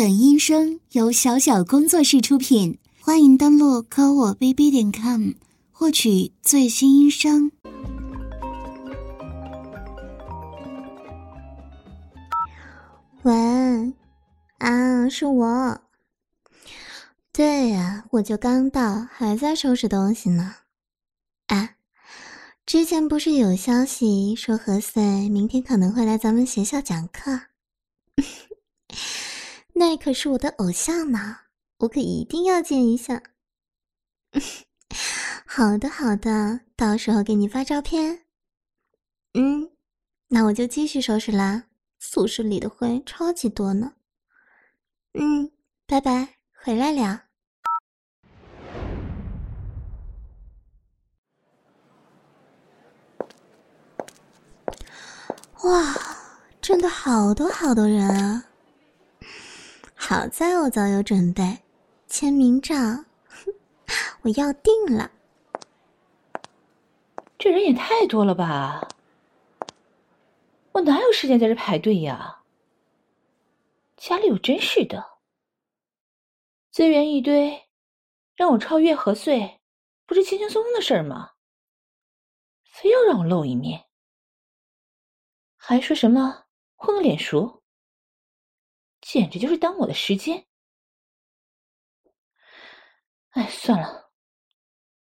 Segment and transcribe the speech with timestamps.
[0.00, 5.32] 本音声由小小工作室出品，欢迎登录科我 bb 点 com
[5.70, 7.52] 获取最新音声。
[13.24, 13.92] 喂，
[14.56, 15.78] 啊，是我。
[17.30, 20.54] 对呀，我就刚到，还在收拾东西呢。
[21.48, 21.74] 啊，
[22.64, 27.38] 之前不是有消息说何穗明天可能会来咱们学校讲课？
[29.80, 31.38] 那可是我的偶像呢，
[31.78, 33.22] 我可一定要见一下。
[35.46, 38.26] 好的，好的，到时候给你发照片。
[39.32, 39.70] 嗯，
[40.28, 41.64] 那我就继续收拾啦，
[41.98, 43.94] 宿舍里的灰超级多呢。
[45.14, 45.50] 嗯，
[45.86, 47.18] 拜拜，回来聊。
[55.62, 55.96] 哇，
[56.60, 58.44] 真的好多好多人啊！
[60.02, 61.58] 好在我早有准备，
[62.08, 62.74] 签名照，
[64.22, 65.10] 我要定了。
[67.38, 68.88] 这人也太多了吧！
[70.72, 72.42] 我哪有时间在这排队呀？
[73.98, 75.18] 家里有真是的，
[76.72, 77.68] 资源一堆，
[78.34, 79.60] 让我超越何穗，
[80.06, 81.32] 不是轻轻松松的事儿吗？
[82.64, 83.84] 非要让我露一面，
[85.58, 87.59] 还说什么混个脸熟。
[89.00, 90.46] 简直就是耽误我的时间！
[93.30, 94.10] 哎，算了，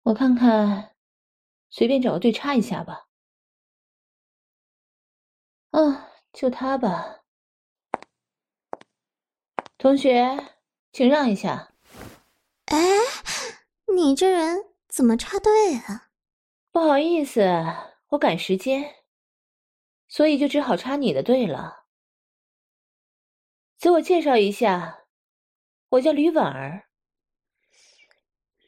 [0.03, 0.95] 我看看，
[1.71, 3.09] 随便找个队插一下吧。
[5.71, 7.23] 啊，就他吧。
[9.79, 10.55] 同学，
[10.93, 11.73] 请让一下。
[12.67, 12.77] 哎，
[13.97, 16.11] 你这人怎么插队啊？
[16.71, 17.43] 不好意思，
[18.09, 18.95] 我赶时间，
[20.09, 21.80] 所以就只好插你的队了。
[23.81, 25.07] 自我介绍一下，
[25.89, 26.85] 我叫吕婉儿。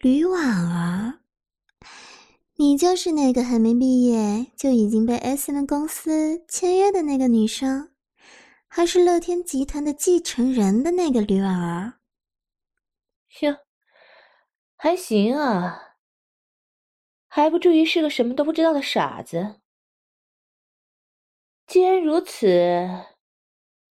[0.00, 1.20] 吕婉儿，
[2.54, 7.92] 你就是那个还没毕业就已经被 SM 公司签约的那个女生，
[8.66, 12.00] 还是乐天集团的继承人的那个吕婉儿？
[13.42, 13.58] 哟，
[14.76, 15.98] 还行啊，
[17.28, 19.60] 还不至于是个什么都不知道的傻子。
[21.66, 23.11] 既然如此。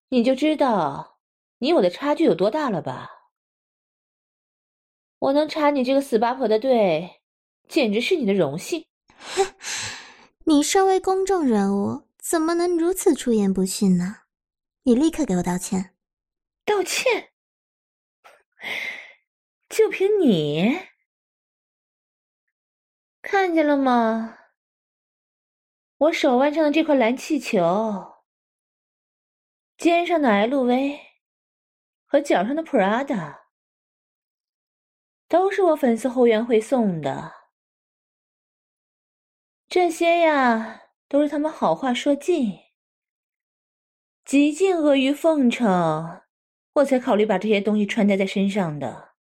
[0.10, 1.20] 你就知道
[1.58, 3.10] 你我的差距有多大了吧？
[5.20, 7.22] 我能插你这个死八婆的队，
[7.68, 8.86] 简直是你的荣幸。
[9.18, 9.56] 哼，
[10.46, 14.18] 你身为公众人物，怎么能如此出言不逊呢？
[14.84, 15.96] 你立刻给我道歉！
[16.64, 17.32] 道歉？
[19.68, 20.80] 就凭你？
[23.22, 24.38] 看见了吗？
[25.98, 28.15] 我手腕上的这块蓝气球。
[29.78, 31.00] 肩上的 LV
[32.06, 33.40] 和脚上的 Prada
[35.28, 37.34] 都是我粉丝后援会送的，
[39.68, 42.58] 这些呀都是他们好话说尽，
[44.24, 46.22] 极尽阿谀奉承，
[46.74, 49.16] 我才考虑把这些东西穿戴在身上的。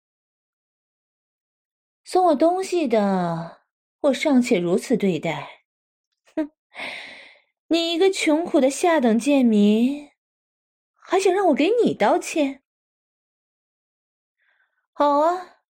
[2.05, 3.63] 送我东西的，
[4.03, 5.65] 我尚且如此对待，
[6.37, 6.51] 哼，
[7.69, 10.14] 你一个穷苦的下等贱民。
[11.07, 12.65] 还想让我给你道歉？
[14.95, 15.61] 好啊，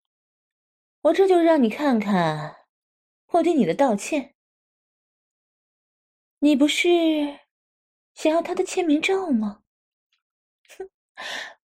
[1.02, 2.68] 我这就让你看看
[3.32, 4.36] 我对你的道歉。
[6.38, 7.40] 你不是
[8.14, 9.64] 想要他的签名照吗？
[10.78, 10.88] 哼，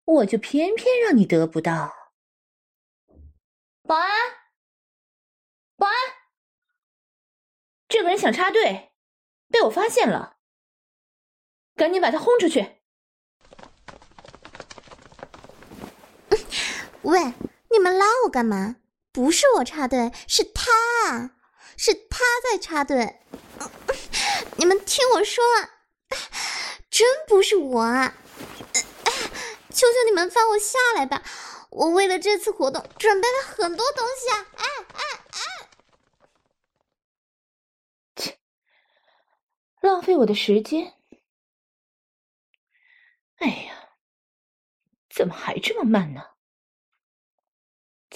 [0.04, 1.94] 我就偏偏让你得不到。
[3.84, 4.10] 保安，
[5.76, 5.94] 保安，
[7.88, 8.94] 这个人想插队，
[9.48, 10.40] 被我发现了，
[11.76, 12.79] 赶紧把他轰出去。
[17.04, 17.34] 喂，
[17.70, 18.76] 你们拉我干嘛？
[19.12, 21.32] 不是我插队，是他，
[21.78, 23.22] 是他在插队。
[24.58, 25.44] 你们听我说，
[26.90, 28.16] 真不是我啊！
[29.70, 31.24] 求求你们放我下来吧！
[31.72, 34.46] 我为了这次活动准备了很多东西啊！
[34.58, 35.02] 哎哎
[35.32, 35.70] 哎！
[38.16, 38.40] 切，
[39.82, 40.96] 浪费我的时间！
[43.38, 43.90] 哎呀，
[45.10, 46.22] 怎么还这么慢呢？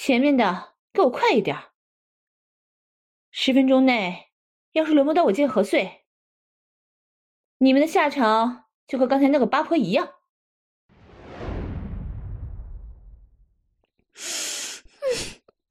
[0.05, 1.57] 前面的，给我快一点！
[3.31, 4.31] 十分钟内，
[4.73, 6.03] 要是轮不到我见何穗，
[7.59, 10.15] 你们的下场就和刚才那个八婆一样。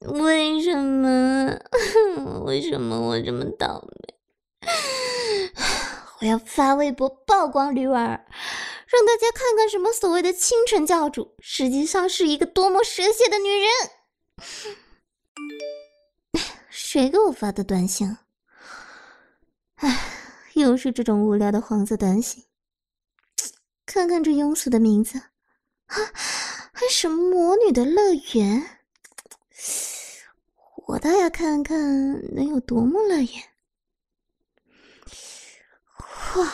[0.01, 1.59] 为什么？
[2.47, 4.15] 为什么我这么倒霉？
[6.21, 8.25] 我要发微博曝光驴儿，
[8.87, 13.69] 让大家看看什么所谓的清纯教主，实际上是一个多么蛇蝎的女人。
[16.69, 18.17] 谁给我发的短信？
[19.75, 19.99] 唉，
[20.53, 22.43] 又是这种无聊的黄色短信。
[23.85, 25.95] 看看这庸俗的名字，啊，
[26.71, 28.79] 还什么魔女的乐园？
[30.87, 31.77] 我倒要看看
[32.35, 33.43] 能有多么乐园。
[36.35, 36.51] 哇，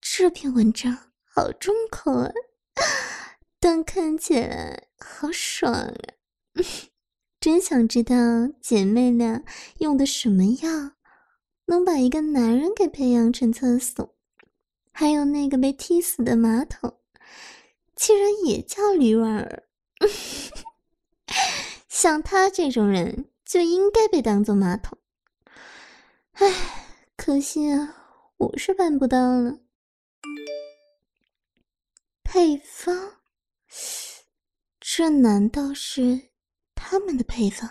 [0.00, 1.10] 这篇文章。
[1.32, 2.32] 好重口啊，
[3.60, 5.94] 但看起来好爽啊！
[7.40, 8.14] 真想知道
[8.60, 9.42] 姐妹俩
[9.78, 10.92] 用的什么药，
[11.64, 14.14] 能把一个男人给培养成厕所，
[14.92, 16.98] 还有那个被踢死的马桶，
[17.96, 19.64] 竟然也叫驴儿。
[21.88, 24.98] 像他这种人就应该被当做马桶。
[26.32, 29.60] 唉，可惜啊，我是办不到了。
[32.22, 33.14] 配方，
[34.78, 36.29] 这难道是
[36.90, 37.70] 他们的配方？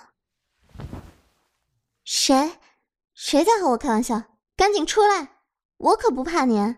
[2.05, 2.57] 谁？
[3.13, 4.37] 谁在和我开玩笑？
[4.55, 5.41] 赶紧出来！
[5.75, 6.77] 我可不怕你。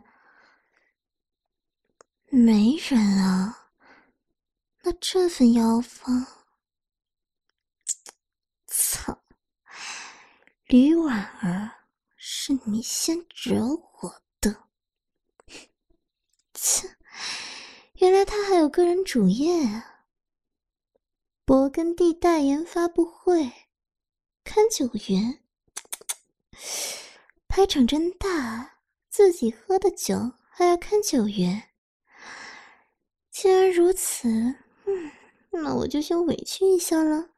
[2.31, 3.69] 没人啊？
[4.81, 6.25] 那这份药方，
[8.65, 9.21] 操！
[10.65, 11.85] 吕婉儿，
[12.17, 14.63] 是你先惹我的。
[16.55, 16.89] 切！
[17.97, 19.90] 原来他还有个人主页啊！
[21.51, 23.51] 勃艮第代言发布会，
[24.41, 25.43] 看九元，
[27.49, 30.15] 排场真大，自己喝的酒
[30.49, 31.71] 还要看九元。
[33.31, 34.29] 既然如此，
[34.85, 35.11] 嗯，
[35.49, 37.31] 那我就先委屈一下了。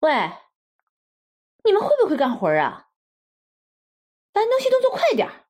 [0.00, 0.30] 喂，
[1.64, 2.90] 你们会不会干活啊？
[4.30, 5.46] 搬东西动作快点儿。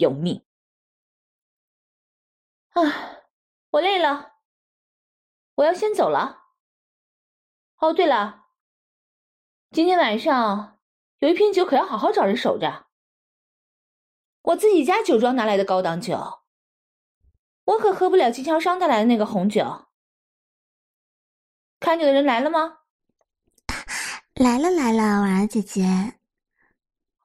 [0.00, 0.44] 要命！
[2.70, 3.13] 啊，
[3.74, 4.34] 我累了，
[5.56, 6.44] 我要先走了。
[7.78, 8.44] 哦，对了，
[9.72, 10.78] 今天晚上
[11.18, 12.86] 有一瓶酒，可要好好找人守着。
[14.42, 16.42] 我自己家酒庄拿来的高档酒，
[17.64, 19.86] 我可喝不了经销商带来的那个红酒。
[21.80, 22.82] 看酒的人来了吗？
[24.34, 26.20] 来了来了，婉儿姐姐。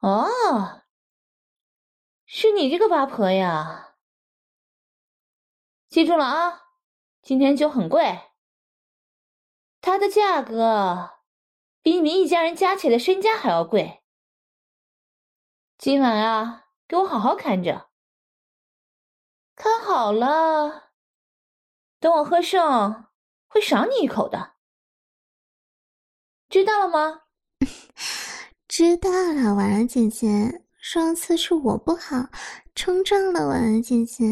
[0.00, 0.82] 哦。
[2.26, 3.89] 是你这个八婆呀！
[5.90, 6.68] 记住了啊，
[7.20, 8.30] 今天酒很贵，
[9.80, 11.18] 它的价格
[11.82, 14.00] 比你们一家人加起来的身家还要贵。
[15.76, 17.90] 今晚啊，给我好好看着，
[19.56, 20.92] 看好了，
[21.98, 23.06] 等我喝剩，
[23.48, 24.54] 会赏你一口的，
[26.48, 27.22] 知道了吗？
[28.68, 30.66] 知道了，婉儿姐姐。
[30.80, 32.30] 上次是我不好，
[32.76, 34.24] 冲撞了婉儿姐姐，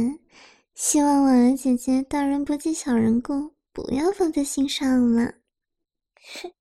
[0.79, 5.25] 希望婉儿姐姐大人不计小人过，不要放在心上了。
[6.41, 6.55] 哼，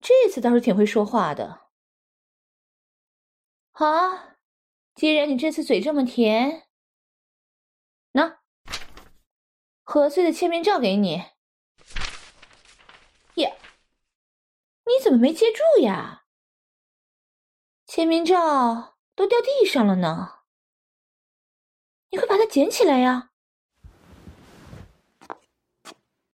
[0.00, 1.72] 这次倒是挺会说话的。
[3.72, 4.36] 好啊，
[4.94, 6.68] 既然你这次嘴这么甜，
[8.12, 8.38] 那
[9.82, 11.16] 何穗的签名照给你。
[13.34, 13.50] 呀，
[14.84, 16.26] 你怎么没接住呀？
[17.86, 20.39] 签名照都掉地上了呢，
[22.10, 23.30] 你快把它捡起来呀！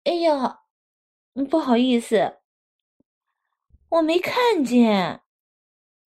[0.03, 0.63] 哎呀，
[1.49, 2.39] 不好意思，
[3.89, 5.21] 我没看见，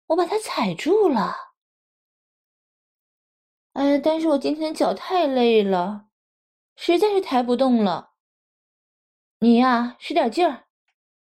[0.07, 1.53] 我把它踩住了。
[3.73, 6.07] 哎，但是我今天脚太累了，
[6.75, 8.13] 实在是抬不动了。
[9.39, 10.67] 你呀，使点劲儿，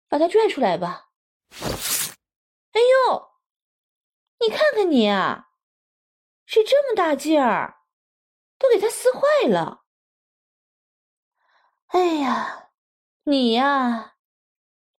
[0.09, 1.09] 把它拽出来吧。
[2.71, 3.31] 哎呦！
[4.39, 5.51] 你看看你啊，
[6.45, 7.74] 使这么大劲儿，
[8.57, 9.83] 都给他撕坏了。
[11.87, 12.71] 哎呀，
[13.23, 14.17] 你呀，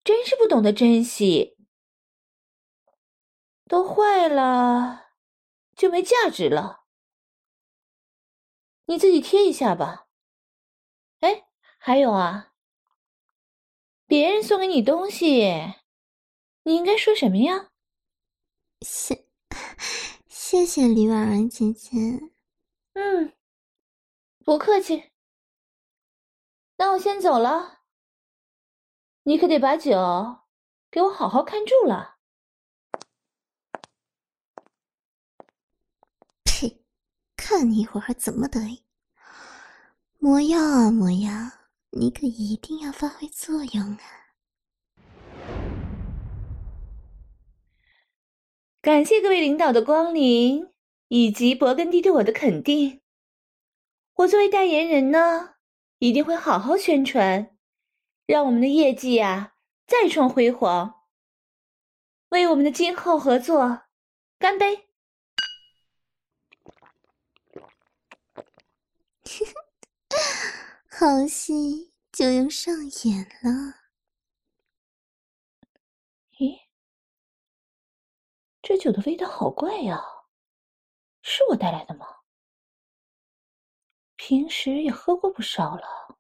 [0.04, 1.58] 真是不懂得珍惜，
[3.68, 5.12] 都坏了
[5.76, 6.86] 就没价值了。
[8.86, 10.08] 你自己贴一下吧。
[11.22, 11.48] 哎，
[11.80, 12.54] 还有啊，
[14.06, 15.76] 别人送给你东西，
[16.64, 17.72] 你应该说什么呀？
[18.82, 19.26] 谢。
[20.28, 21.98] 谢谢李婉儿姐姐。
[22.94, 23.34] 嗯，
[24.46, 25.12] 不客气。
[26.78, 27.80] 那我先走了，
[29.24, 29.92] 你可得把酒
[30.92, 32.18] 给我好好看住了。
[36.44, 36.86] 呸！
[37.36, 38.86] 看你一会儿怎么得意。
[40.20, 41.32] 魔药啊魔药，
[41.90, 44.00] 你可一定要发挥作用啊！
[48.80, 50.72] 感谢各位领导的光临，
[51.08, 53.02] 以及勃艮第对我的肯定，
[54.16, 55.56] 我作为代言人呢，
[55.98, 57.58] 一定会好好宣传，
[58.26, 61.06] 让我们的业绩啊再创辉煌，
[62.30, 63.88] 为我们的今后合作
[64.40, 64.88] 干杯！
[70.90, 73.84] 好戏就要上演了。
[76.38, 76.62] 咦，
[78.62, 80.02] 这酒的味道好怪呀，
[81.22, 82.08] 是我带来的吗？
[84.28, 86.18] 平时也喝过不少了，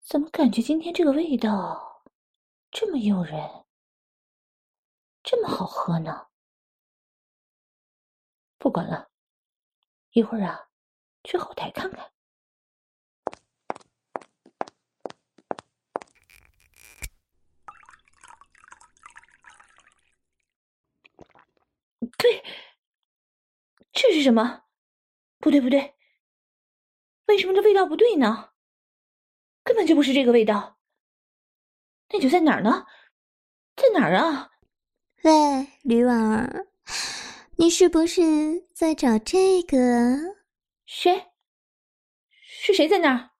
[0.00, 2.02] 怎么感觉今天这个味道
[2.70, 3.66] 这么诱人，
[5.22, 6.28] 这么好喝呢？
[8.56, 9.10] 不管了，
[10.12, 10.70] 一会儿啊，
[11.24, 12.10] 去后台看看。
[22.16, 22.42] 对，
[23.92, 24.65] 这是什么？
[25.46, 25.94] 不对，不对，
[27.26, 28.50] 为什么这味道不对呢？
[29.62, 30.76] 根本就不是这个味道。
[32.10, 32.84] 那酒在哪儿呢？
[33.76, 34.50] 在哪儿啊？
[35.22, 36.66] 喂，吕婉儿，
[37.58, 40.16] 你是不是在找这个？
[40.84, 41.28] 谁？
[42.40, 43.30] 是谁在那儿？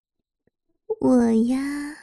[1.00, 1.96] 我呀，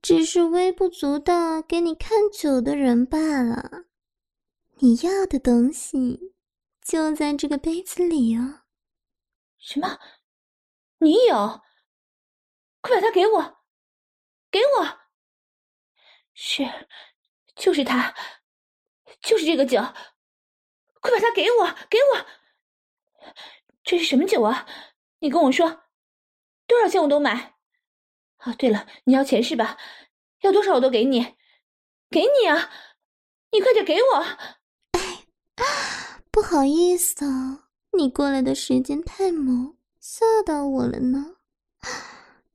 [0.00, 3.84] 只是微不足道给你看酒的人罢了。
[4.78, 6.32] 你要的东西
[6.80, 8.62] 就在这个杯子里哦。
[9.66, 9.98] 什么？
[10.98, 11.60] 你有？
[12.80, 13.64] 快把它给我！
[14.48, 15.00] 给我！
[16.34, 16.62] 是，
[17.56, 18.14] 就是它，
[19.20, 19.80] 就是这个酒！
[21.00, 21.66] 快把它给我！
[21.90, 22.26] 给我！
[23.82, 24.68] 这是什么酒啊？
[25.18, 25.88] 你跟我说，
[26.68, 27.56] 多少钱我都买。
[28.36, 29.76] 啊，对了，你要钱是吧？
[30.42, 31.36] 要多少我都给你，
[32.08, 32.70] 给你啊！
[33.50, 34.18] 你快点给我！
[34.92, 35.26] 哎
[36.30, 37.65] 不好意思哦，
[37.96, 41.36] 你过来的时间太猛，吓到我了呢。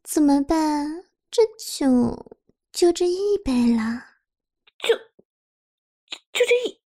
[0.03, 1.05] 怎么办？
[1.31, 2.38] 这酒
[2.71, 4.03] 就这一杯了，
[4.79, 4.93] 就
[6.31, 6.79] 就这一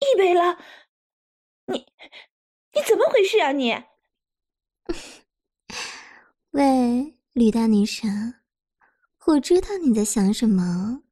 [0.00, 0.58] 一杯了。
[1.66, 1.78] 你
[2.74, 3.72] 你怎么回事啊你？
[6.52, 8.34] 喂，吕大女神，
[9.26, 11.02] 我知道你在想什么，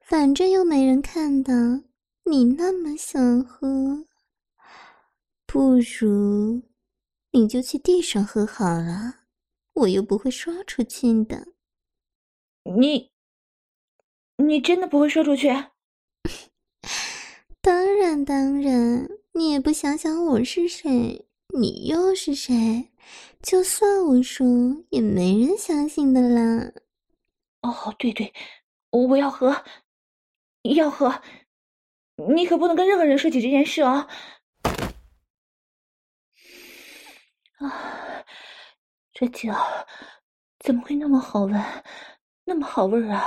[0.00, 1.52] 反正又没人看到，
[2.24, 4.06] 你那么想喝。
[5.56, 6.60] 不如
[7.32, 9.20] 你就去地上喝好了，
[9.72, 11.48] 我又不会说出去的。
[12.62, 13.10] 你，
[14.36, 15.48] 你真的不会说出去？
[17.62, 21.26] 当然当然，你也不想想我是谁，
[21.58, 22.90] 你又是谁？
[23.40, 24.46] 就算我说，
[24.90, 26.70] 也没人相信的啦。
[27.62, 28.30] 哦，对对，
[28.90, 29.64] 我要喝，
[30.64, 31.22] 要喝，
[32.28, 34.06] 你可不能跟任何人说起这件事哦。
[37.58, 38.24] 啊，
[39.12, 39.50] 这酒
[40.58, 41.58] 怎么会那么好闻，
[42.44, 43.24] 那么好味儿啊？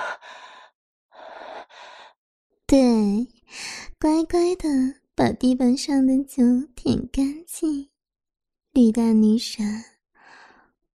[2.68, 3.28] 对，
[4.00, 4.70] 乖乖的
[5.16, 6.44] 把地板上的酒
[6.76, 7.90] 舔干净。
[8.72, 9.66] 吕大女神，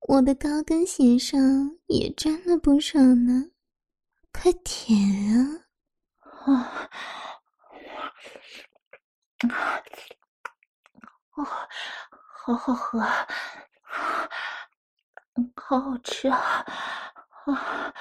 [0.06, 1.40] 我的高跟鞋上
[1.86, 3.50] 也沾了不少呢，
[4.32, 4.96] 快舔
[6.46, 6.52] 啊！
[6.52, 7.02] 啊，
[11.30, 11.68] 啊，
[12.46, 13.00] 好好喝，
[15.36, 16.36] 嗯，好好吃啊！
[17.46, 17.94] 啊，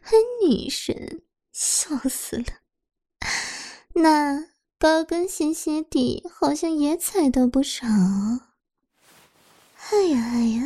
[0.00, 2.44] 还女神，笑死了。
[3.94, 7.88] 那高跟鞋鞋底好像也踩到不少。
[9.90, 10.62] 哎呀哎呀，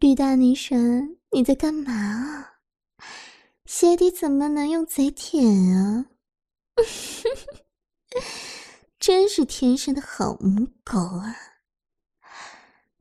[0.00, 2.54] 吕大女神，你在干嘛啊？
[3.64, 6.06] 鞋底怎么能用嘴舔啊？
[9.06, 11.36] 真是天生的好母狗啊！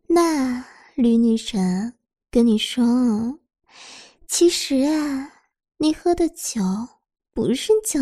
[0.06, 1.98] 那吕女神
[2.30, 3.40] 跟你说，
[4.28, 5.34] 其实啊，
[5.78, 6.62] 你喝的酒
[7.34, 8.00] 不是酒，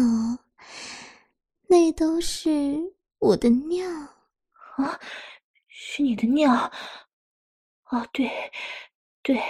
[1.70, 3.90] 那都是我的尿
[4.76, 5.00] 啊！
[5.70, 6.70] 是你的尿？
[7.86, 8.30] 哦，对，
[9.22, 9.42] 对，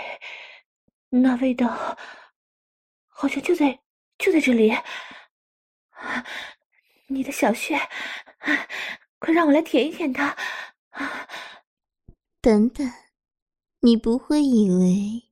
[1.09, 1.97] 那味道
[3.07, 3.79] 好像就在
[4.19, 4.71] 就在这里。
[7.07, 7.79] 你的小穴。
[9.19, 10.35] 快让我来舔一舔它！
[12.41, 12.91] 等等，
[13.79, 15.29] 你不会以为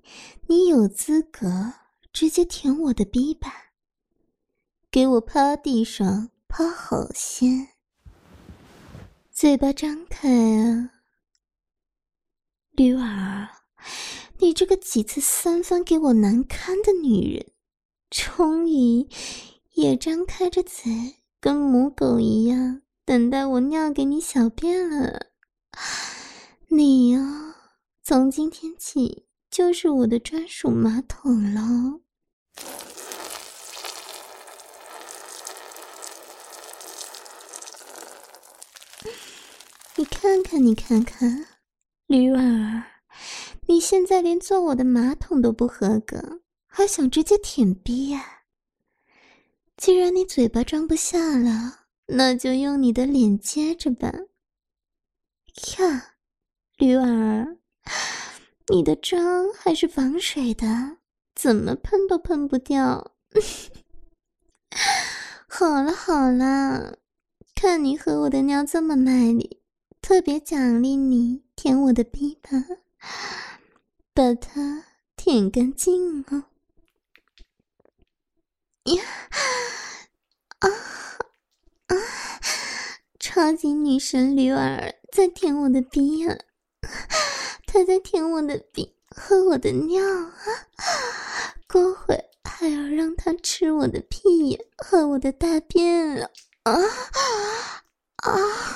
[0.47, 1.73] 你有资格
[2.13, 3.73] 直接舔我的逼吧？
[4.89, 7.67] 给我趴地上，趴好些，
[9.29, 10.91] 嘴巴张开啊！
[12.71, 13.49] 吕婉儿，
[14.39, 17.51] 你这个几次三番给我难堪的女人，
[18.09, 19.07] 终于
[19.73, 25.25] 也张开着嘴，跟母狗一样，等待我尿给你小便了。
[26.67, 27.55] 你呀、哦，
[28.03, 31.99] 从今天起就是我的专属马桶了。
[39.95, 41.47] 你看看，你看看，
[42.05, 42.83] 驴婉儿，
[43.65, 48.40] 你现在连坐我的马桶都不合格，还想直接舔逼呀、
[49.81, 54.13] 既然你嘴巴装不下了，那就用你的脸接着吧。
[55.79, 56.17] 呀，
[56.77, 57.57] 驴婉儿，
[58.67, 60.97] 你的妆还是防水的，
[61.33, 63.13] 怎么喷都喷不掉。
[65.49, 66.99] 好了好了，
[67.55, 69.63] 看你和我的尿这么卖力。
[69.99, 72.51] 特别奖励你舔我的逼吧，
[74.13, 74.85] 把它
[75.15, 76.43] 舔干净哦！
[78.95, 79.03] 呀
[80.59, 80.69] 啊
[81.87, 81.95] 啊！
[83.19, 86.37] 超级女神驴儿在舔我的鼻呀、
[87.65, 90.35] 她在舔我的逼和我的尿啊！
[91.67, 96.29] 过会还要让她吃我的屁眼和我的大便啊
[96.63, 96.79] 啊
[98.17, 98.75] 啊！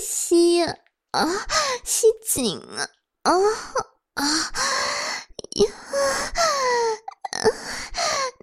[0.00, 0.76] 吸呀
[1.10, 1.46] 啊，
[1.84, 2.88] 吸紧啊
[3.22, 3.32] 啊
[4.14, 4.24] 啊
[5.56, 5.70] 呀！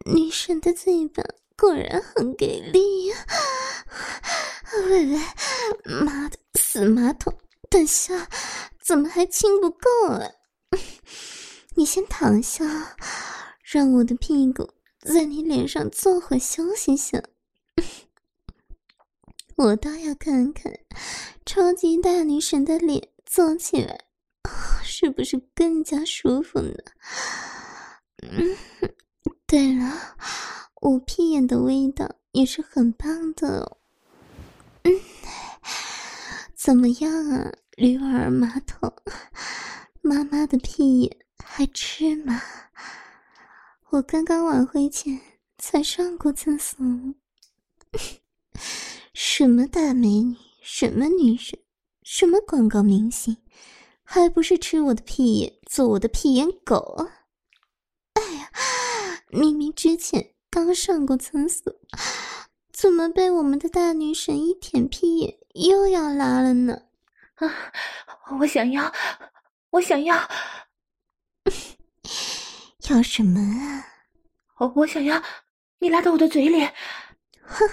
[0.05, 1.23] 女神的嘴巴
[1.55, 3.15] 果然很给力呀！
[4.89, 5.19] 喂喂，
[6.03, 7.37] 妈的，死马桶，
[7.69, 8.27] 等下
[8.83, 10.31] 怎么还亲不够啊？
[11.75, 12.97] 你先躺下，
[13.63, 17.23] 让我的屁股在你脸上坐会休息下。
[19.55, 20.73] 我倒要看看。
[21.45, 24.05] 超级大女神的脸坐起来，
[24.81, 26.77] 是不是更加舒服呢？
[28.21, 28.57] 嗯，
[29.53, 30.17] 对了，
[30.81, 33.77] 我屁眼的味道也是很棒的哦。
[34.81, 34.91] 嗯，
[36.55, 38.91] 怎么样啊，驴儿马桶，
[40.01, 42.41] 妈妈的屁眼还吃吗？
[43.91, 45.21] 我刚刚晚会前
[45.59, 46.83] 才上过厕所。
[49.13, 50.35] 什么大美女？
[50.63, 51.59] 什么女神，
[52.01, 53.37] 什么广告明星，
[54.01, 57.07] 还不是吃我的屁眼，做我的屁眼狗？
[59.33, 61.73] 明明之前刚上过厕所，
[62.71, 66.83] 怎么被我们的大女神一舔屁眼又要拉了呢？
[67.35, 67.51] 啊，
[68.39, 68.93] 我想要，
[69.71, 70.15] 我想要，
[72.89, 73.85] 要什么啊？
[74.59, 75.21] 我我想要
[75.79, 76.63] 你拉到我的嘴里。
[77.41, 77.67] 哼，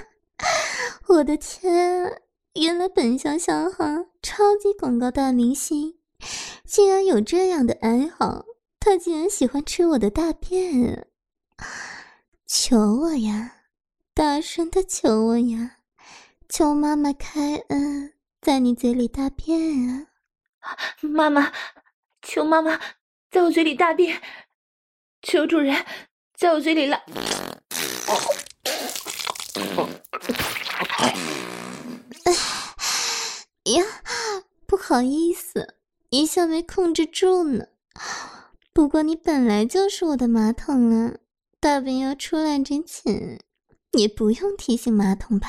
[1.09, 2.23] 我的天！
[2.55, 5.99] 原来本校校花超级广告大明星，
[6.65, 8.45] 竟然有这样的爱好，
[8.81, 11.07] 他竟然喜欢吃我的大便，
[12.47, 13.53] 求我呀，
[14.15, 15.77] 大声的求我呀，
[16.49, 20.07] 求妈妈开恩，在你嘴里大便啊！
[21.01, 21.53] 妈妈，
[22.23, 22.79] 求妈妈
[23.31, 24.21] 在我嘴里大便，
[25.23, 25.85] 求主人
[26.35, 27.01] 在我嘴里拉。
[33.65, 33.85] 呀，
[34.67, 35.77] 不好意思，
[36.09, 37.67] 一下没控制住呢。
[38.73, 41.15] 不过你本来就是我的马桶啊，
[41.61, 43.39] 大便要出来之前，
[43.93, 45.49] 你不用提醒马桶吧？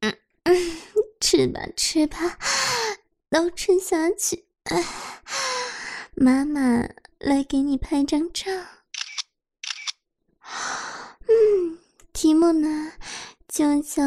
[0.00, 0.54] 嗯嗯，
[1.20, 2.38] 吃吧吃吧，
[3.28, 4.46] 都吃下去。
[6.14, 8.50] 妈妈来给你拍张照。
[11.26, 11.78] 嗯，
[12.12, 12.92] 题目呢
[13.48, 14.02] 就叫。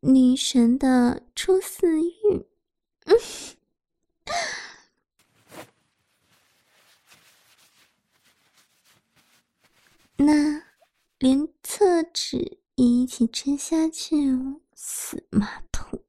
[0.00, 2.46] 女神的初四运，
[3.06, 3.18] 嗯，
[10.20, 10.64] 那
[11.18, 16.02] 连厕纸也一起吃下去哦，死马桶！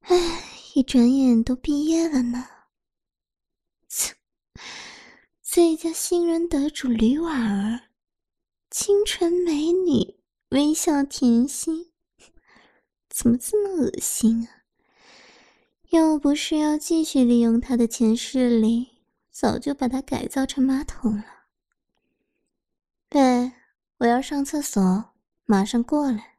[0.00, 2.46] 哎，一转眼都毕业了呢。
[3.88, 4.14] 切，
[5.42, 7.88] 最佳新人得主吕婉儿。
[8.70, 11.92] 清纯美女，微笑甜心，
[13.08, 14.55] 怎么这么恶心啊？
[15.90, 21.24] 要不是要继续利用他的前世里，早就把他改造成马桶了。
[23.08, 23.52] 对，
[23.98, 24.82] 我要上厕所，
[25.44, 26.34] 马上过来。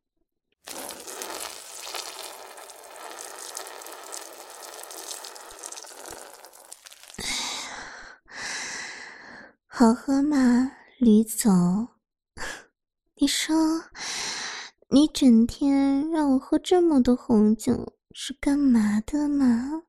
[9.65, 11.87] 好喝吗，驴总？
[13.15, 13.55] 你说，
[14.89, 19.83] 你整天让我喝这么多红酒是干嘛的吗？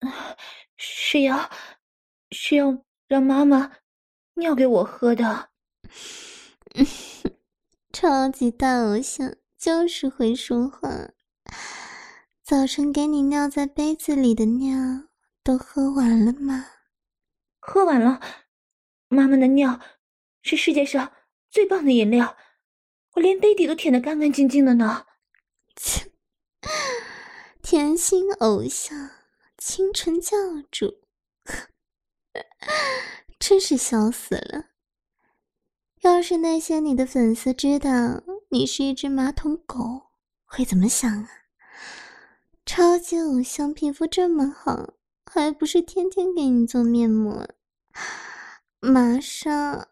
[0.78, 1.50] 是要，
[2.30, 3.70] 是要让妈妈
[4.36, 5.50] 尿给我喝的。
[7.92, 10.88] 超级大偶像就是会说话。
[12.42, 14.78] 早晨给你尿在杯子里的尿
[15.44, 16.64] 都喝完了吗？
[17.60, 18.22] 喝完了。
[19.08, 19.78] 妈妈的尿
[20.40, 21.12] 是世界上
[21.50, 22.38] 最棒的饮料，
[23.16, 25.04] 我连杯底都舔得干干净净的呢。
[25.76, 26.10] 切，
[27.70, 29.10] 甜心偶像，
[29.58, 30.38] 清纯教
[30.70, 31.02] 主，
[33.38, 34.68] 真是笑死了。
[36.00, 40.12] 要是那些你的粉丝知道你是一只马桶狗，
[40.46, 41.28] 会怎么想啊？
[42.64, 44.94] 超级偶像皮肤这么好，
[45.30, 47.46] 还不是天天给你做面膜？
[48.80, 49.88] 马上，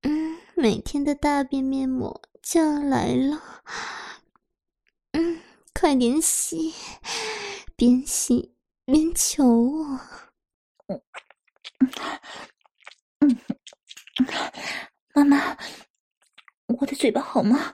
[0.00, 3.42] 嗯，每天的大便面膜就要来了。
[5.78, 6.74] 嗯，快点洗，
[7.76, 8.52] 边洗
[8.84, 10.00] 边求我。
[10.88, 11.00] 嗯
[13.20, 13.38] 嗯，
[15.14, 15.56] 妈妈，
[16.66, 17.72] 我的嘴巴好吗？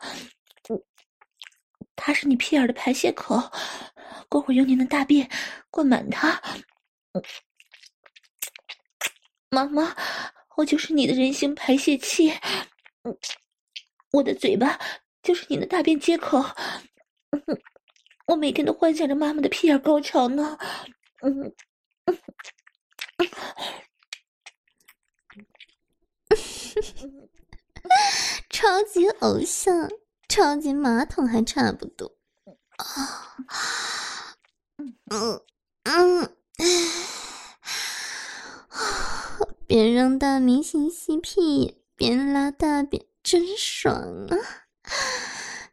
[1.97, 3.41] 它是你屁眼的排泄口，
[4.29, 5.31] 过会儿用你的大便
[5.71, 6.39] 灌满它。
[9.49, 9.97] 妈妈，
[10.57, 12.31] 我就是你的人形排泄器，
[14.13, 14.79] 我的嘴巴
[15.23, 16.45] 就是你的大便接口。
[18.27, 20.57] 我每天都幻想着妈妈的屁眼高潮呢。
[21.23, 21.53] 嗯
[28.51, 29.91] 超级偶像。
[30.27, 32.17] 超级马桶还差不多，
[32.77, 33.37] 啊，
[35.13, 35.41] 嗯
[35.85, 36.37] 嗯，
[39.69, 44.37] 边让大明星吸屁边拉大便，真爽啊！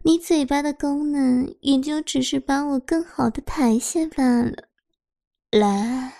[0.04, 4.68] 你嘴巴的功能也就只是帮我更好的排泄罢了。
[5.52, 6.14] 来，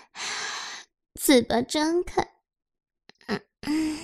[1.14, 2.34] 嘴巴张开，
[3.26, 3.98] 嗯，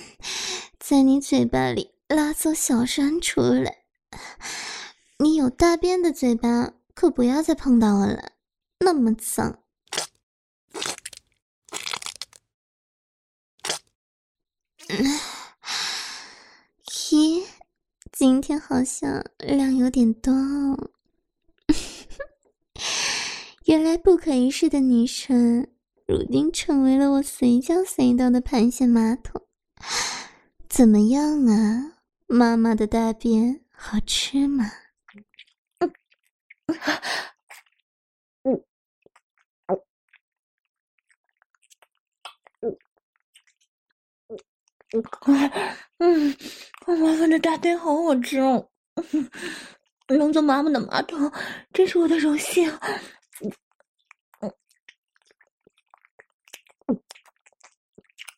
[0.79, 3.85] 在你嘴巴里拉座小山出来。
[5.19, 8.33] 你有大便的嘴巴，可不要再碰到我了，
[8.79, 9.63] 那么脏。
[14.89, 15.19] 嗯，
[18.19, 20.91] 今天好像量有点多哦。
[23.63, 25.71] 原来不可一世的女神，
[26.05, 29.41] 如今成为了我随叫随到的排泄马桶。
[30.67, 31.93] 怎么样啊，
[32.27, 33.61] 妈妈的大便？
[33.71, 34.69] 好吃吗
[35.79, 35.93] 嗯
[38.43, 38.61] 嗯
[39.67, 39.79] 嗯
[42.59, 42.67] 嗯？
[42.67, 42.77] 嗯
[44.29, 44.41] 嗯
[44.91, 45.01] 嗯
[45.99, 46.35] 嗯嗯，
[46.97, 48.69] 妈妈的大便好好吃哦！
[50.07, 51.31] 能做妈妈的马桶，
[51.71, 52.69] 真是我的荣幸。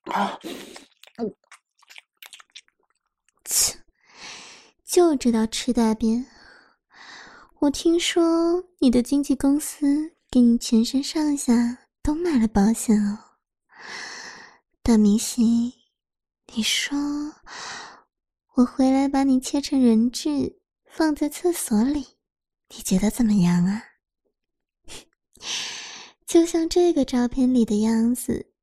[0.05, 0.37] 啊，
[3.45, 3.77] 切。
[4.85, 6.25] 就知道吃大便。
[7.59, 11.53] 我听说你的经纪公司给你全身上下
[12.03, 13.17] 都买了保险哦，
[14.83, 15.71] 大明星。
[16.53, 16.97] 你说
[18.55, 22.17] 我回来把你切成人质放在厕所里，
[22.67, 23.81] 你觉得怎么样啊？
[26.27, 28.53] 就像这个照片里的样子，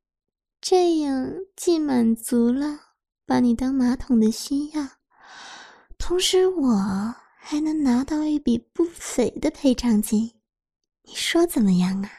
[0.61, 2.79] 这样既满足了
[3.25, 4.87] 把你当马桶的需要。
[5.97, 10.41] 同时，我还能拿到一笔不菲的赔偿金，
[11.03, 12.11] 你说怎么样啊？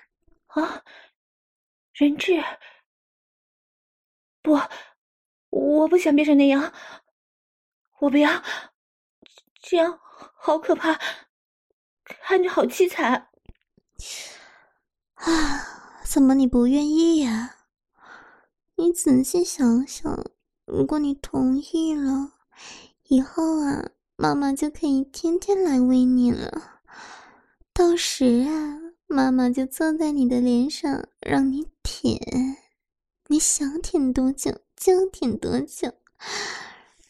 [0.47, 0.83] 啊，
[1.93, 2.43] 人质？
[4.41, 4.59] 不，
[5.49, 6.73] 我不想变成那样，
[7.99, 8.41] 我不要，
[9.61, 9.99] 这样
[10.35, 10.97] 好可怕，
[12.03, 13.27] 看着好凄惨。
[15.15, 17.57] 啊，怎么你不愿意呀？
[18.75, 20.31] 你仔细想想，
[20.65, 22.33] 如果你同意了。
[23.09, 26.81] 以后啊，妈妈就可以天天来喂你了。
[27.73, 32.17] 到时啊，妈妈就坐在你的脸上让你舔，
[33.27, 35.93] 你想舔多久就舔多久。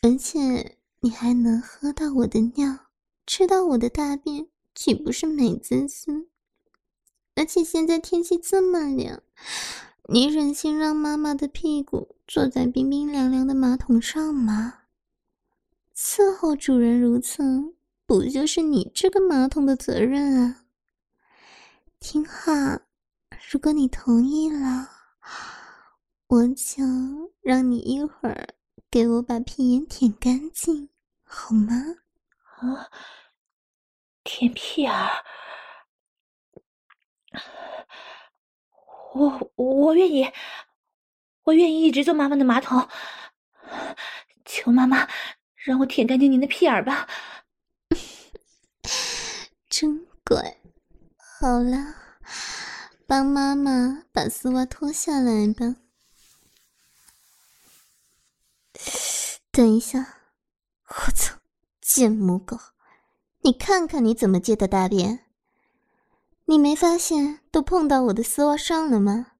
[0.02, 2.88] 而且你还能喝到我的尿，
[3.26, 6.28] 吃到我的大便，岂不是美滋滋？
[7.36, 9.24] 而且现在天气这么凉，
[10.10, 14.80] 你忍心让妈妈的屁股坐在冰冰凉凉的马桶上吗？
[15.96, 17.74] 伺候主人如厕，
[18.06, 20.66] 不就是你这个马桶的责任啊？
[22.00, 22.82] 听话，
[23.50, 24.90] 如果你同意了，
[26.28, 26.84] 我就
[27.42, 28.56] 让你一会儿
[28.92, 30.90] 给我把屁眼舔干净，
[31.24, 31.76] 好吗？
[32.58, 32.90] 啊，
[34.24, 35.24] 舔屁眼儿，
[39.14, 40.32] 我我愿意，
[41.44, 42.90] 我愿意一直做妈妈的马桶。
[44.44, 45.08] 求妈妈
[45.56, 47.08] 让我舔干净您的屁眼吧。
[49.70, 50.58] 真乖。
[51.40, 51.94] 好了，
[53.06, 55.76] 帮妈妈把丝袜脱下来吧。
[59.60, 60.00] 等一下，
[60.88, 61.36] 我操，
[61.82, 62.58] 贱母狗！
[63.42, 65.26] 你看看你怎么接的大便？
[66.46, 69.34] 你没发现都碰到我的丝袜上了吗？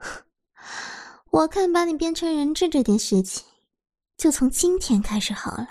[1.32, 3.44] 我看把你变成人质这件事情，
[4.16, 5.68] 就从今天开始好了。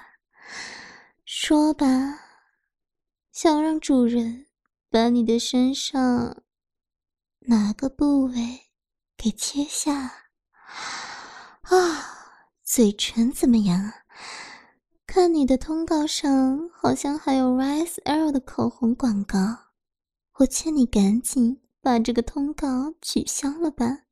[1.26, 1.88] 说吧，
[3.32, 4.46] 想让主人
[4.92, 6.44] 把你的身上
[7.40, 8.70] 哪个部位
[9.18, 9.94] 给切下？
[11.66, 12.19] 啊，
[12.72, 14.06] 嘴唇怎么样啊？
[15.08, 19.38] 看你的通告上好像还有 YSL 的口红广告。
[20.36, 24.04] 我劝你赶紧把这个通告取消了吧，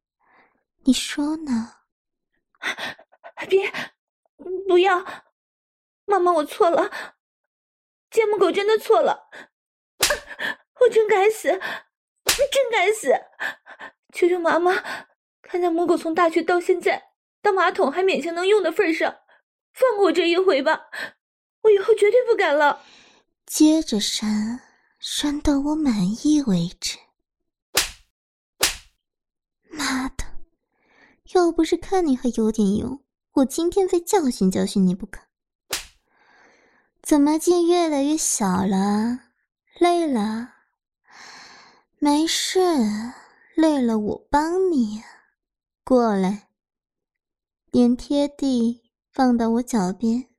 [0.85, 1.75] 你说呢？
[3.47, 3.71] 别，
[4.67, 5.05] 不要，
[6.05, 6.89] 妈妈，我错了，
[8.09, 9.29] 贱母狗真的错了，
[10.81, 11.47] 我真该死，
[12.25, 13.13] 真该死！
[14.11, 14.73] 求求妈妈，
[15.43, 19.15] 看在母狗从大学到现在，当马桶还勉强能用的份上，
[19.73, 20.89] 放过我这一回吧，
[21.61, 22.81] 我以后绝对不敢了。
[23.45, 24.61] 接着删。
[24.99, 25.93] 删到我满
[26.25, 26.97] 意为止。
[29.69, 30.25] 妈的，
[31.35, 35.21] 要不是看你还有点用，我今天非教训教训你不可。
[37.03, 39.19] 怎么劲越来越小了？
[39.79, 40.55] 累了？
[41.99, 42.59] 没事，
[43.55, 45.03] 累了我帮你。
[45.83, 46.46] 过来，
[47.71, 50.29] 脸贴地，放到我脚边。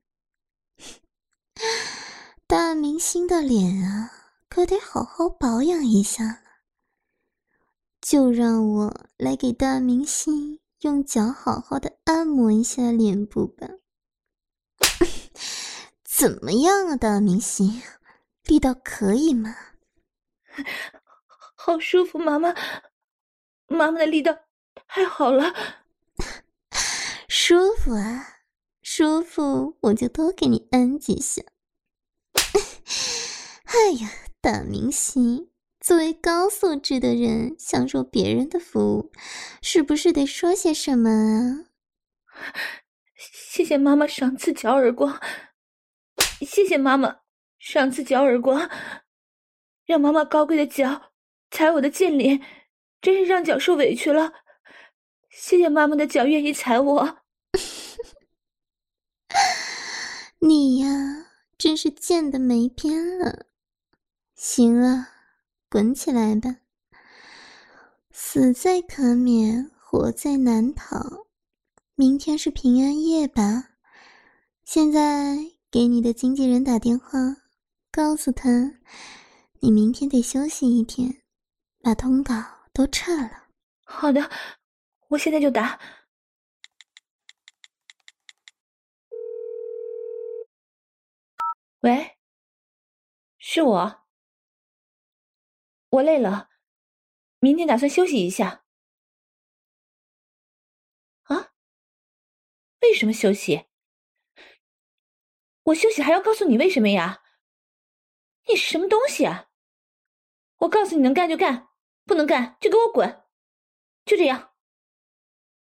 [2.47, 4.11] 大明星的脸啊！
[4.49, 6.41] 可得好好保养一下了，
[8.01, 13.69] 就让我来给大明星用脚好好的按摩一下脸部吧。
[16.03, 17.83] 怎么样啊，大明星，
[18.45, 19.55] 力道可以吗？
[21.55, 22.55] 好舒服，妈妈，
[23.67, 24.35] 妈妈的力道
[24.87, 25.55] 太好了，
[27.49, 28.27] 舒服啊，
[28.83, 31.41] 舒服，我就多给你按几下。
[33.65, 34.11] 哎呀！
[34.43, 35.49] 大明星，
[35.81, 39.11] 作为高素质的人，享受别人的服务，
[39.63, 41.65] 是不是得说些什么啊？
[43.17, 45.19] 谢谢妈妈赏赐脚耳光，
[46.47, 47.21] 谢谢妈妈
[47.59, 48.69] 赏赐脚耳光，
[49.87, 51.13] 让妈妈高贵的脚
[51.51, 52.43] 踩我的贱脸，
[53.01, 54.35] 真是让脚受委屈了。
[55.31, 57.18] 谢谢妈妈的脚愿意踩我。
[60.41, 61.27] 你呀，
[61.59, 63.47] 真是贱的没边了。
[64.37, 65.09] 行了，
[65.69, 66.59] 滚起来吧！
[68.13, 71.27] 死在可免，活在难逃。
[71.97, 73.71] 明天是平安夜吧？
[74.65, 75.37] 现在
[75.73, 77.19] 给你的经纪人打电话，
[77.91, 78.79] 告诉他，
[79.59, 81.23] 你明天得休息一天，
[81.83, 82.35] 把通告
[82.73, 83.49] 都撤了。
[83.83, 84.31] 好的，
[85.09, 85.81] 我现在就打。
[91.81, 92.19] 喂，
[93.39, 94.07] 是我。
[95.91, 96.51] 我累了，
[97.39, 98.65] 明天打算休息一下。
[101.23, 101.53] 啊？
[102.83, 103.67] 为什么休息？
[105.63, 107.23] 我休息还要告诉你为什么呀？
[108.49, 109.49] 你是什么东西啊？
[110.57, 111.69] 我告诉你能干就干，
[112.05, 113.25] 不能干就给我滚，
[114.05, 114.53] 就这样。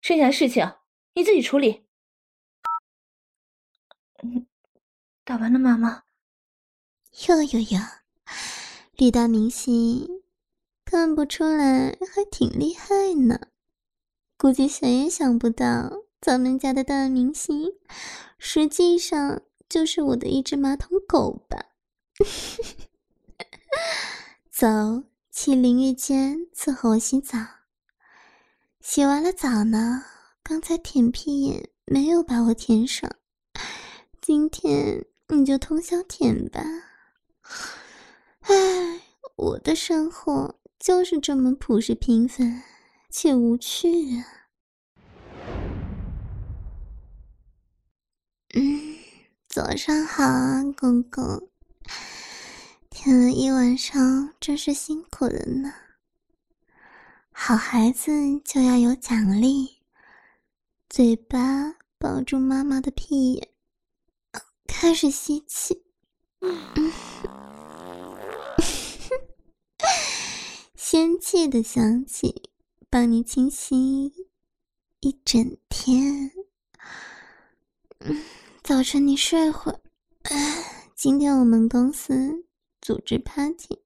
[0.00, 0.78] 剩下的事情
[1.12, 1.86] 你自己处理。
[4.22, 4.46] 嗯，
[5.24, 6.05] 打完了，妈妈。
[7.24, 7.80] 哟哟哟。
[8.96, 10.22] 李大明星，
[10.84, 13.40] 看不出来还挺厉害呢。
[14.36, 17.72] 估计谁也想不到，咱们家的大明星，
[18.38, 21.64] 实际上就是我的一只马桶狗吧？
[24.52, 27.38] 走，去淋浴间伺候我洗澡。
[28.80, 30.04] 洗完了澡呢，
[30.42, 33.10] 刚才舔屁眼没有把我舔爽，
[34.20, 36.62] 今天你就通宵舔吧。
[38.40, 38.54] 唉，
[39.36, 42.62] 我的生活就是这么朴实平凡
[43.10, 44.24] 且无趣啊。
[48.54, 48.96] 嗯，
[49.48, 51.48] 早上好啊，公公。
[52.90, 55.72] 舔了一晚上，真是辛苦了呢。
[57.30, 58.10] 好孩子
[58.44, 59.82] 就要有奖励，
[60.88, 63.48] 嘴巴抱住妈妈的屁眼，
[64.66, 65.85] 开始吸气。
[66.40, 66.92] 嗯。
[70.74, 72.50] 仙气的香气，
[72.88, 74.12] 帮你清新
[75.00, 76.30] 一整天。
[77.98, 78.22] 嗯，
[78.62, 79.80] 早晨你睡会儿。
[80.94, 82.44] 今天我们公司
[82.80, 83.80] 组织 party，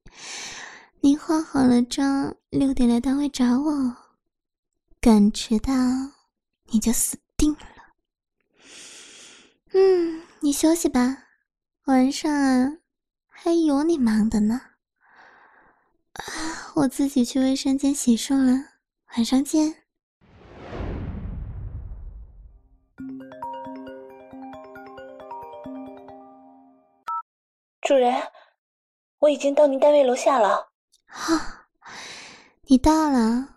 [1.00, 3.96] 你化好了妆，六点来单位找我。
[5.00, 5.72] 敢迟到，
[6.66, 7.66] 你就死定了。
[9.72, 11.24] 嗯，你休息吧，
[11.90, 12.78] 晚上啊
[13.26, 14.60] 还有你忙的呢。
[16.12, 16.22] 啊，
[16.76, 18.52] 我自己去卫生间洗漱了，
[19.16, 19.74] 晚上见。
[27.80, 28.22] 主人，
[29.18, 30.68] 我已经到您单位楼下了。
[31.06, 31.34] 好，
[32.68, 33.56] 你到了，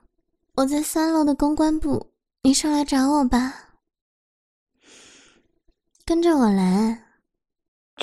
[0.55, 3.75] 我在三楼的公关部，你上来找我吧。
[6.03, 7.12] 跟着我来，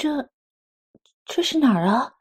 [0.00, 0.30] 这
[1.26, 2.14] 这是哪儿啊？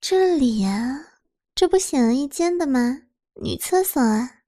[0.00, 1.20] 这里呀，
[1.54, 3.02] 这不显而易见的吗？
[3.34, 4.40] 女厕所啊。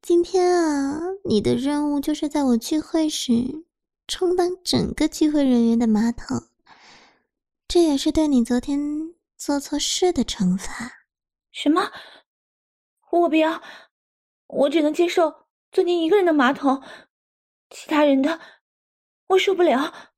[0.00, 3.64] 今天啊，你的任务就是在我聚会时
[4.06, 6.46] 充当整个聚会人员的马桶，
[7.66, 10.92] 这也是对你昨天做错事的惩罚。
[11.50, 11.90] 什么？
[13.10, 13.60] 我不要，
[14.46, 16.80] 我只能接受做您一个人的马桶，
[17.68, 18.38] 其他人的。
[19.26, 20.13] 我受不了，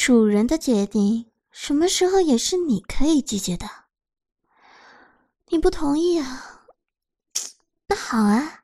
[0.00, 3.66] 主人的决定什么时候也是你可以拒绝的。
[5.48, 6.68] 你不同意啊？
[7.88, 8.62] 那好啊，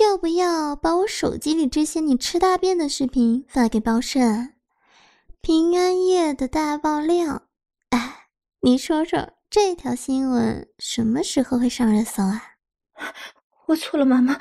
[0.00, 4.18] 要不要把我手机里这些你吃大便的视频发给报社？
[5.42, 7.48] 平安夜的大爆料，
[7.90, 8.28] 哎，
[8.60, 12.42] 你说说这条新闻什么时候会上热搜啊？
[13.68, 14.40] 我错了，妈妈，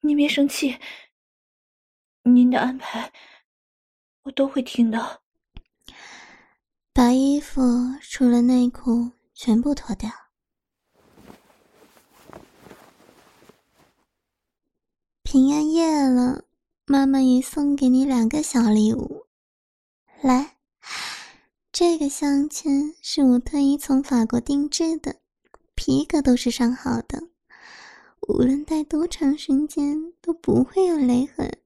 [0.00, 0.78] 你别生气。
[2.22, 3.10] 您的安排，
[4.26, 5.20] 我都会听的。
[6.92, 7.60] 把衣服
[8.02, 10.10] 除了内裤全部脱掉。
[15.22, 16.44] 平安夜了，
[16.86, 19.26] 妈妈也送给你两个小礼物。
[20.20, 20.56] 来，
[21.70, 25.20] 这个项圈是我特意从法国定制的，
[25.76, 27.28] 皮革都是上好的，
[28.22, 31.58] 无论戴多长时间都不会有勒痕。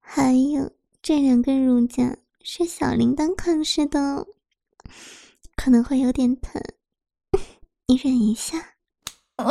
[0.00, 0.72] 还有
[1.08, 4.26] 这两根乳夹是小铃铛款式的哦，
[5.56, 6.62] 可能会有点疼，
[7.86, 8.74] 你忍一下。
[9.36, 9.46] 啊！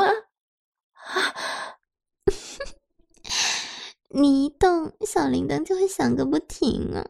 [4.10, 7.10] 你一动，小铃铛就会响个不停啊，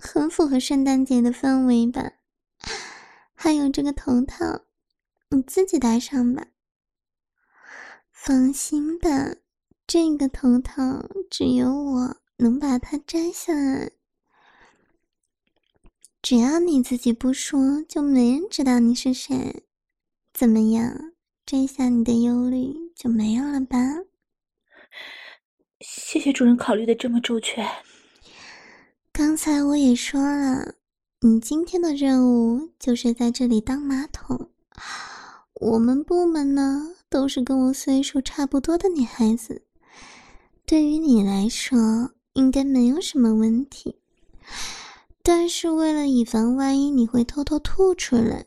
[0.00, 2.10] 很符合圣诞节的氛围吧？
[3.34, 4.62] 还有这个头套，
[5.28, 6.46] 你自己戴上吧。
[8.10, 9.36] 放心吧，
[9.86, 12.23] 这个头套只有我。
[12.36, 13.90] 能把它摘下来，
[16.20, 19.64] 只要你自己不说，就没人知道你是谁。
[20.32, 21.12] 怎么样？
[21.46, 23.78] 摘下你的忧虑就没有了吧？
[25.80, 27.68] 谢谢主人考虑的这么周全。
[29.12, 30.74] 刚才我也说了，
[31.20, 34.50] 你今天的任务就是在这里当马桶。
[35.60, 39.66] 我们部门呢，都是跟我岁数差不多的女孩子，
[40.66, 42.10] 对于你来说。
[42.34, 44.00] 应该没有什么问题，
[45.22, 48.46] 但是为了以防万一，你会偷偷吐出来，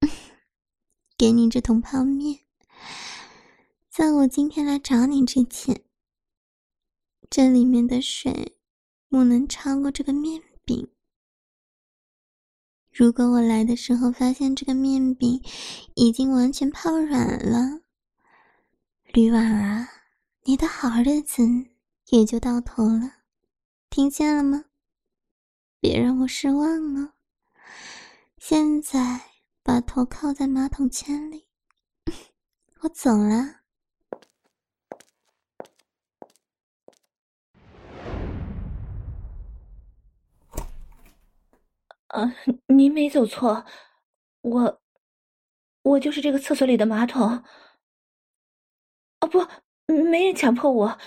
[1.18, 2.40] 给你这桶泡面。
[3.90, 5.82] 在我今天来找你之前，
[7.28, 8.56] 这里面的水
[9.08, 10.88] 不能超过这个面饼。
[12.92, 15.42] 如果我来的时候发现这个面饼
[15.94, 17.80] 已经完全泡软了，
[19.12, 19.88] 吕婉儿，
[20.44, 21.42] 你的好日子。
[22.10, 23.24] 也就到头了，
[23.90, 24.66] 听见了吗？
[25.80, 27.14] 别让我失望哦。
[28.38, 29.22] 现在
[29.62, 31.48] 把头靠在马桶圈里，
[32.82, 33.62] 我走了。
[42.06, 42.34] 啊，
[42.68, 43.66] 您没走错，
[44.42, 44.80] 我，
[45.82, 47.42] 我就是这个厕所里的马桶。
[49.20, 49.44] 哦，不，
[49.92, 50.98] 没人强迫我。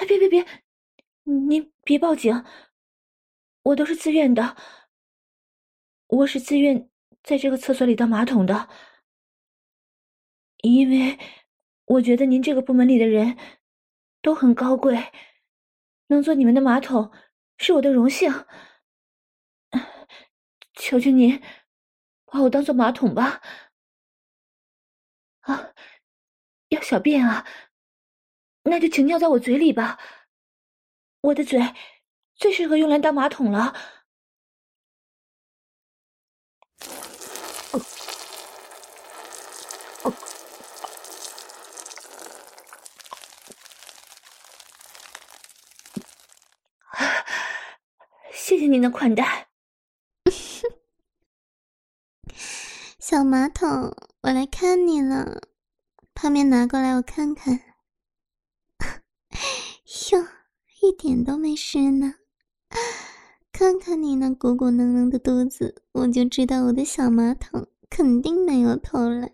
[0.00, 0.46] 哎，别别别！
[1.24, 2.42] 您别报警，
[3.62, 4.56] 我都是自愿的。
[6.06, 6.88] 我是自愿
[7.22, 8.70] 在这个厕所里当马桶的，
[10.62, 11.18] 因为
[11.84, 13.36] 我觉得您这个部门里的人
[14.22, 15.12] 都很高贵，
[16.06, 17.12] 能做你们的马桶
[17.58, 18.32] 是我的荣幸。
[20.76, 21.38] 求求您
[22.24, 23.42] 把我当做马桶吧！
[25.40, 25.74] 啊，
[26.70, 27.46] 要小便啊！
[28.70, 29.98] 那就请尿在我嘴里吧
[31.22, 31.58] 我的嘴
[32.36, 33.74] 最适合用来当马桶了。
[48.32, 49.48] 谢谢您的款待
[52.98, 53.68] 小马桶
[54.22, 55.40] 我来看你了
[56.14, 57.69] 泡面拿过来我看看。
[60.80, 62.14] 一点都没湿呢。
[63.52, 69.32] 看看你那鼓鼓囊囊的肚子，我就知道我的小马桶肯定没有偷懒。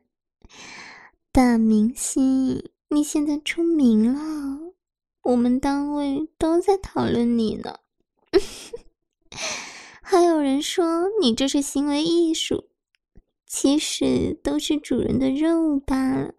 [1.30, 4.72] 大明星，你现在出名了，
[5.22, 7.78] 我们单位都在讨论你呢。
[10.02, 12.68] 还有人说你这是行为艺术，
[13.46, 16.34] 其实都是主人的任务罢了。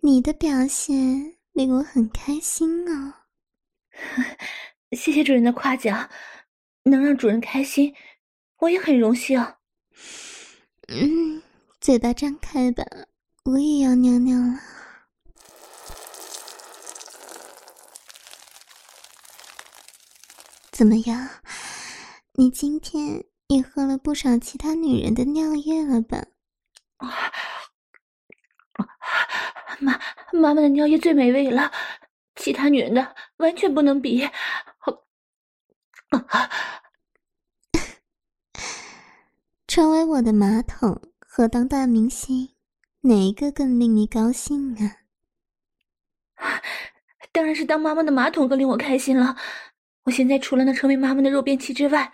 [0.00, 3.14] 你的表现令我很开心哦。
[4.92, 6.08] 谢谢主人的夸奖。
[6.84, 7.94] 能让主人开心，
[8.58, 9.38] 我也很荣幸。
[10.88, 11.42] 嗯，
[11.80, 12.84] 嘴巴张开吧，
[13.44, 14.58] 我也要尿尿了。
[20.72, 21.28] 怎么样？
[22.34, 26.24] 你今天也喝了不少其他女人的尿液了吧？
[29.80, 30.00] 妈，
[30.32, 31.70] 妈妈的尿液最美味了，
[32.38, 34.26] 其他女人的完全不能比。
[39.66, 42.54] 成为我的马桶和当大明星，
[43.02, 44.96] 哪一个更令你高兴啊？
[47.32, 49.36] 当然是当妈妈的马桶更令我开心了。
[50.04, 52.10] 我现在除了能成为妈妈的肉便器之外，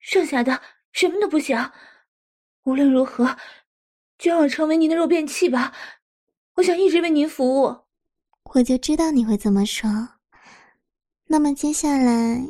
[0.00, 1.70] 剩下的什么都不想。
[2.64, 3.36] 无论如何，
[4.16, 5.74] 就让我成为您的肉便器吧。
[6.54, 7.87] 我想一直为您服务。
[8.54, 9.88] 我就知道你会这么说。
[11.26, 12.42] 那么接下来，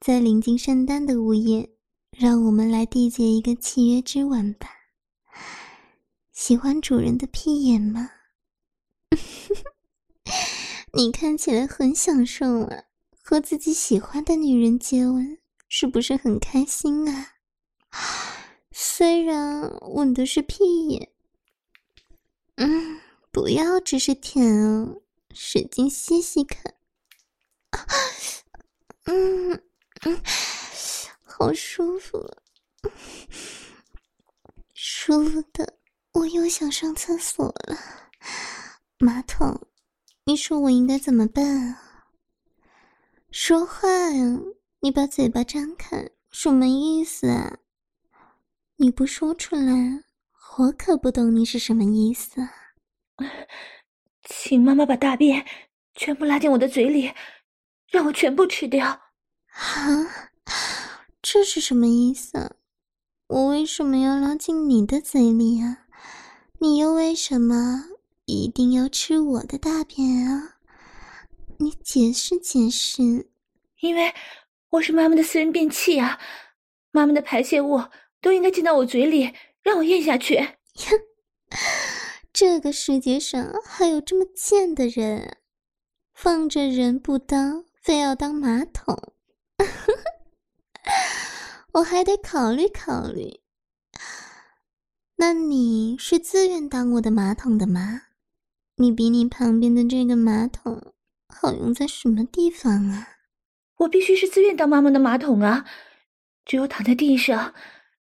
[0.00, 1.74] 在临近圣诞的午夜。
[2.16, 4.68] 让我们来缔结一个契约之吻吧。
[6.30, 8.08] 喜欢主人的屁眼吗？
[10.94, 12.84] 你看起来很享受啊，
[13.20, 15.38] 和自己喜欢的女人接吻，
[15.68, 17.32] 是不是很开心啊？
[18.70, 21.10] 虽然吻的是屁眼，
[22.54, 23.00] 嗯，
[23.32, 25.02] 不要只是舔哦，
[25.34, 26.74] 使劲吸吸看。
[29.04, 29.62] 嗯
[30.02, 30.22] 嗯。
[31.36, 32.24] 好舒服，
[34.72, 35.78] 舒服的，
[36.12, 37.76] 我又想上厕所了。
[38.98, 39.66] 马桶，
[40.24, 42.06] 你说我应该怎么办啊？
[43.32, 44.38] 说话呀！
[44.78, 47.58] 你把嘴巴张开，什么意思啊？
[48.76, 50.04] 你不说出来，
[50.58, 52.54] 我可不懂你是什么意思啊。
[54.24, 55.44] 请妈妈把大便
[55.94, 57.12] 全部拉进我的嘴里，
[57.90, 58.86] 让我全部吃掉。
[58.86, 60.30] 啊？
[61.22, 62.56] 这是什么意思？
[63.26, 65.86] 我为什么要拉进你的嘴里啊？
[66.58, 67.84] 你又为什么
[68.26, 70.56] 一定要吃我的大便啊？
[71.58, 73.30] 你解释解释。
[73.80, 74.12] 因为
[74.70, 76.18] 我是妈妈的私人便器啊，
[76.90, 77.82] 妈妈的排泄物
[78.20, 80.56] 都应该进到我嘴里，让我咽下去。
[82.34, 85.36] 这个世界上还有这么贱的人，
[86.12, 89.12] 放着人不当，非要当马桶。
[91.74, 93.38] 我还得考虑考虑。
[95.14, 98.02] 那你是自愿当我的马桶的吗？
[98.78, 100.92] 你比你旁边的这个马桶
[101.28, 103.10] 好用在什么地方啊？
[103.76, 105.64] 我必须是自愿当妈妈的马桶啊！
[106.44, 107.54] 只有躺在地上，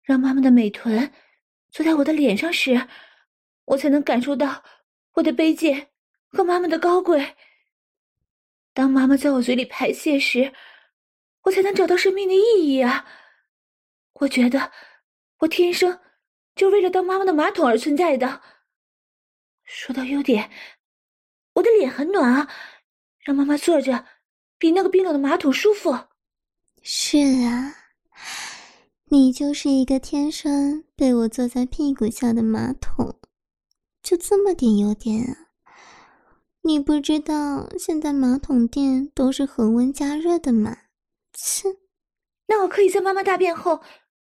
[0.03, 1.11] 让妈妈的美臀
[1.71, 2.87] 坐在我的脸上时，
[3.71, 4.65] 我才能感受到
[5.13, 5.91] 我的卑贱
[6.29, 7.37] 和妈妈的高贵。
[8.73, 10.53] 当妈妈在我嘴里排泄时，
[11.43, 13.07] 我才能找到生命的意义啊！
[14.15, 14.73] 我觉得，
[15.39, 16.01] 我天生
[16.57, 18.43] 就为了当妈妈的马桶而存在的。
[19.63, 20.51] 说到优点，
[21.55, 22.51] 我的脸很暖啊，
[23.21, 24.05] 让妈妈坐着
[24.59, 25.97] 比那个冰冷的马桶舒服。
[26.83, 27.77] 是啊，
[29.11, 33.21] 你就是一个天生被我坐在屁股下的马桶，
[34.11, 35.37] 就这么点优点啊？
[36.63, 40.77] 你不知道现在马桶垫都是恒温加热的吗？
[41.33, 41.69] 切，
[42.49, 43.81] 那我可以在妈妈大便后。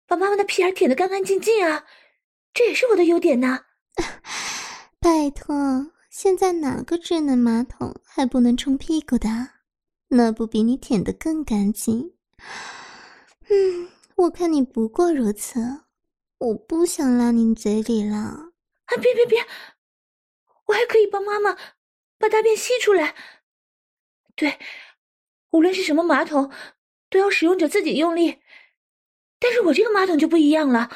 [0.06, 1.84] 把妈妈的屁眼舔得干干净净啊，
[2.54, 3.58] 这也是我的优点呢。
[5.00, 9.28] 拜托，现在哪个智能马桶还不能冲屁股的？
[10.06, 12.12] 那不比你舔得更干净？
[13.50, 15.58] 嗯，我看你不过如此，
[16.38, 18.50] 我不想拉你嘴里了。
[18.86, 19.38] 啊，别别别，
[20.66, 21.56] 我还可以帮妈妈
[22.18, 23.14] 把大便吸出来。
[24.34, 24.58] 对，
[25.50, 26.50] 无论是什么马桶，
[27.10, 28.40] 都要使用者自己用力。
[29.38, 30.90] 但是我这个马桶就不一样了，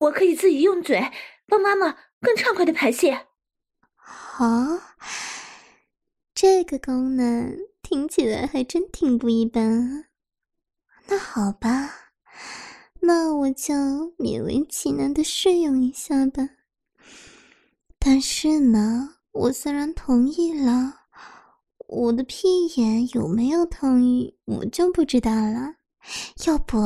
[0.00, 1.10] 我可以自己用嘴
[1.46, 3.28] 帮妈妈更畅快的排泄。
[4.38, 4.82] 哦，
[6.34, 10.08] 这个功能听起来还真挺不一般。
[11.06, 12.12] 那好吧，
[13.00, 13.74] 那我就
[14.18, 16.48] 勉为其难的试用一下吧。
[18.02, 21.02] 但是呢，我虽然同意了，
[21.86, 25.74] 我的屁眼有没有同意，我就不知道了。
[26.46, 26.78] 要不，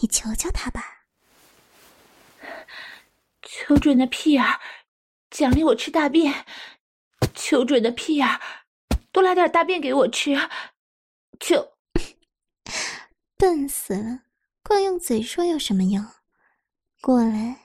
[0.00, 0.82] 你求求他吧。
[3.42, 4.42] 求准的屁眼，
[5.30, 6.46] 奖励我吃大便。
[7.34, 8.26] 求准的屁眼，
[9.12, 10.34] 多拉点大便给我吃。
[11.38, 11.72] 求。
[13.36, 14.20] 笨死了，
[14.62, 16.02] 光用嘴说有什么用？
[17.02, 17.63] 过来，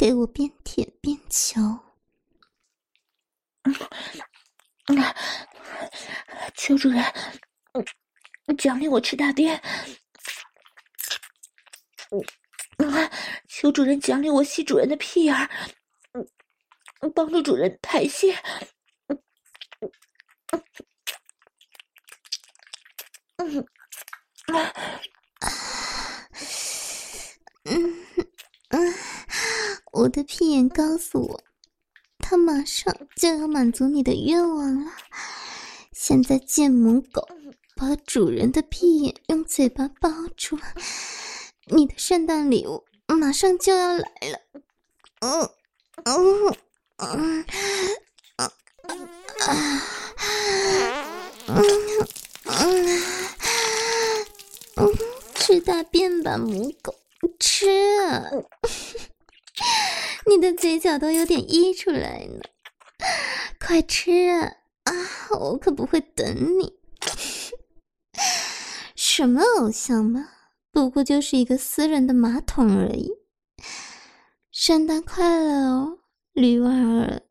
[0.00, 1.60] 给我边舔边求。
[6.54, 7.04] 求主人，
[8.56, 9.62] 奖励我吃大便。
[13.46, 15.34] 求主人奖励我吸主人的屁眼，
[17.14, 18.34] 帮助主人排泄。
[23.36, 23.66] 嗯
[28.70, 28.94] 嗯，
[30.00, 31.38] 我的屁眼告诉我，
[32.20, 34.90] 他马上就要满足你的愿望了。
[35.92, 37.28] 现在贱母狗
[37.76, 40.58] 把主人的屁眼用嘴巴包住，
[41.66, 44.40] 你的圣诞礼物马上就要来了。
[45.20, 45.50] 嗯
[46.04, 46.56] 嗯
[46.96, 47.44] 嗯嗯
[48.36, 48.50] 啊
[48.86, 49.06] 嗯
[54.78, 54.88] 嗯。
[55.34, 56.94] 吃大便吧，母狗，
[57.38, 57.68] 吃
[58.00, 58.30] 啊！
[60.26, 62.40] 你的嘴角都有点溢出来呢，
[63.58, 64.56] 快吃啊！
[64.84, 64.92] 啊，
[65.38, 66.74] 我可不会等你。
[68.94, 70.28] 什么偶像嘛，
[70.72, 73.10] 不过就是一个私人的马桶而已。
[74.50, 75.98] 圣诞快乐哦，
[76.32, 77.22] 驴娃儿。